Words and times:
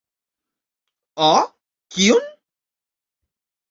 Ah? 1.29 1.45
Kion? 1.93 2.25